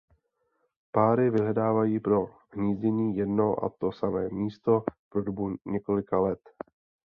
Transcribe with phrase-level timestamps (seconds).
[0.91, 6.39] Páry vyhledávají pro hnízdění jedno a to samé místo po dobu několika let.